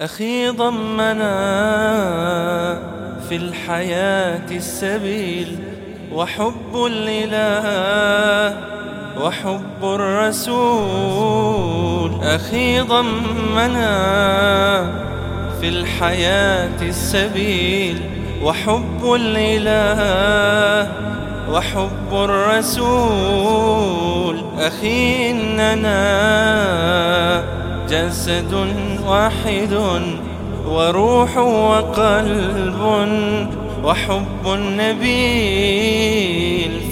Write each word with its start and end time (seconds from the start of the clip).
أخي 0.00 0.48
ضمنا 0.48 1.36
في 3.28 3.36
الحياة 3.36 4.50
السبيل 4.50 5.58
وحب 6.12 6.86
الإله 6.86 8.56
وحب 9.20 9.84
الرسول. 9.84 11.30
أخي 12.22 12.80
ضمنا 12.80 13.90
في 15.60 15.68
الحياة 15.68 16.82
السبيل 16.82 18.00
وحب 18.42 19.14
الإله 19.14 20.92
وحب 21.52 22.12
الرسول. 22.12 23.50
أخي 24.58 25.30
إننا 25.30 26.00
جسد 27.90 28.54
واحد 29.06 29.78
وروح 30.66 31.36
وقلب 31.36 33.08
وحب 33.84 34.46
النبيل 34.46 35.10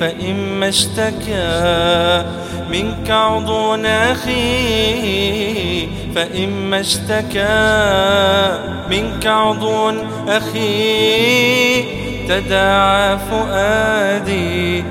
فإما 0.00 0.68
اشتكى 0.68 2.24
منك 2.70 3.10
عضو 3.10 3.74
أخي 3.84 5.86
فإما 6.14 6.80
اشتكى 6.80 8.58
منك 8.90 9.26
عضو 9.26 9.92
أخي. 10.28 11.82
تداعى 12.28 13.18
فؤادي 13.30 14.84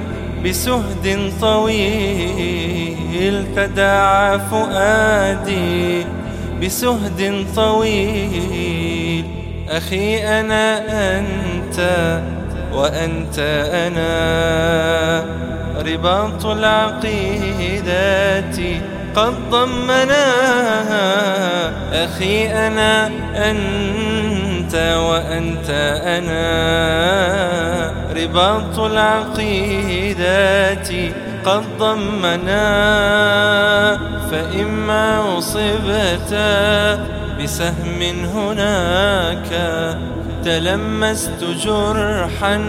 بسهد 0.44 1.32
طويل 1.42 2.86
تداعى 3.56 4.40
فؤادي. 4.52 6.06
بسهد 6.64 7.46
طويل 7.56 9.26
أخي 9.70 10.24
أنا 10.40 10.82
أنت 11.20 11.80
وأنت 12.74 13.40
أنا. 13.74 15.26
رباط 15.82 16.46
العقيدة 16.46 18.06
قد 19.16 19.34
ضمناها 19.52 21.06
أخي 22.06 22.48
أنا 22.48 23.08
أنت 23.36 24.55
وأنت 24.76 25.70
أنا 26.06 26.46
رباط 28.16 28.80
العقيدة 28.80 30.74
قد 31.46 31.64
ضمنا 31.80 32.66
فإما 34.32 35.38
أصبت 35.38 36.34
بسهم 37.44 38.02
هناك. 38.36 39.52
تلمست 40.46 41.44
جرحا 41.64 42.62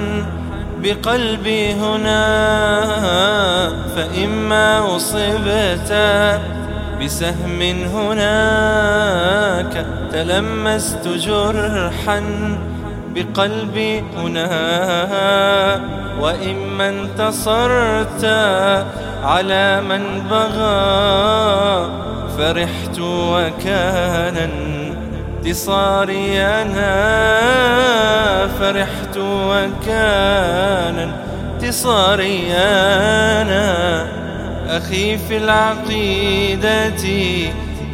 بقلبي 0.83 1.73
هنا 1.73 2.23
فإما 3.97 4.97
أصبت 4.97 5.93
بسهم 7.03 7.63
هناك 7.95 9.75
تلمست 10.13 11.09
جرحا 11.09 12.23
بقلبي 13.15 14.05
هنا 14.17 14.51
وإما 16.21 16.89
انتصرت 16.89 18.25
على 19.25 19.81
من 19.81 20.03
بغى 20.31 22.07
فرحت 22.39 22.99
وكان 23.01 24.37
انتصاري 25.47 26.41
أنا 26.41 26.87
فرحت 28.61 29.17
وكان 29.19 31.13
انتصاري 31.55 32.53
أنا 32.53 33.66
أخي 34.77 35.19
في 35.19 35.37
العقيدة 35.37 36.89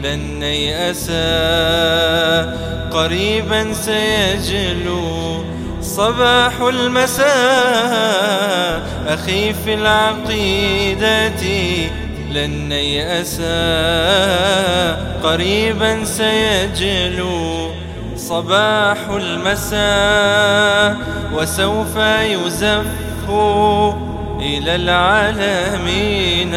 لن 0.02 0.42
يأسى 0.42 1.12
قريبا 2.90 3.72
سيجلو 3.72 5.44
صباح 5.82 6.60
المساء. 6.60 7.32
أخي 9.06 9.52
في 9.52 9.74
العقيدة 9.74 11.28
لن 12.30 12.72
يأسى 12.72 13.42
قريبا 15.22 16.04
سيجلو 16.04 17.70
صباح 18.16 18.98
المساء. 19.10 20.96
وسوف 21.34 21.96
يزف 21.96 22.86
إلى 24.42 24.76
العالمين 24.76 26.52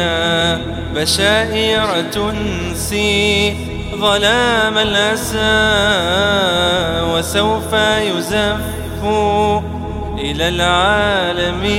بشائر 0.94 2.02
تنسي 2.12 3.56
ظلام 3.94 4.78
الأسى 4.78 5.36
وسوف 7.12 7.72
يزف 7.72 8.56
إلى 10.18 10.48
العالمين 10.48 11.72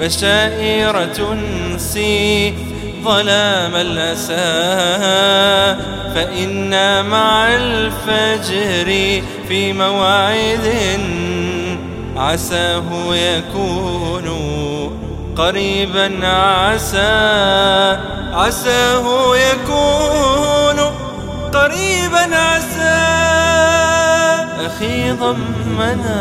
بشائر 0.00 1.04
تنسي 1.04 2.54
ظلام 3.04 3.74
الأسى 3.74 4.34
فإنا 6.14 7.02
مع 7.02 7.48
الفجر 7.48 9.22
في 9.48 9.72
موعد 9.72 10.98
عساه 12.16 13.14
يكون 13.14 14.47
قريبا 15.38 16.26
عسى 16.26 17.98
عساه 18.32 19.36
يكون 19.36 20.78
قريبا 21.52 22.36
عسى. 22.36 22.98
أخي 24.66 25.12
ضمنا 25.12 26.14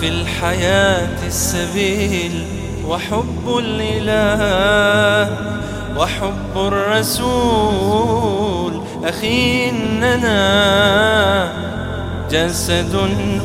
في 0.00 0.08
الحياة 0.08 1.26
السبيل 1.26 2.46
وحب 2.86 3.58
الإله 3.58 5.36
وحب 5.96 6.56
الرسول. 6.56 8.00
أخي 9.04 9.70
إننا 9.70 10.40
جسد 12.30 12.94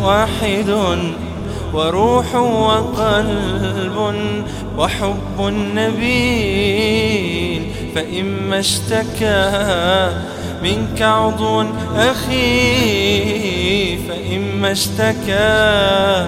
واحد 0.03 0.69
وروح 1.75 2.35
وقلب 2.35 4.15
وحب 4.77 5.39
النبيل 5.39 6.95
فإما 7.95 8.59
اشتكى 8.59 10.11
منك 10.63 11.01
عضو 11.01 11.65
أخي 11.95 13.17
فإما 13.97 14.71
اشتكى 14.71 16.27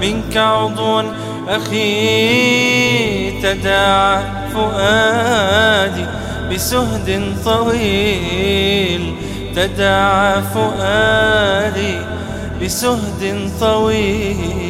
منك 0.00 0.36
عضو 0.36 1.02
أخي 1.48 3.40
تداعى 3.40 4.22
فؤادي 4.54 6.06
بسهد 6.52 7.36
طويل 7.44 9.14
تداعى 9.56 10.42
فؤادي 10.42 11.98
بسهد 12.62 13.50
طويل. 13.60 14.65